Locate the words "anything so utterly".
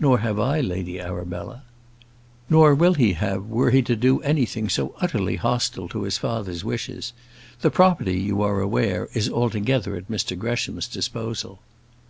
4.22-5.36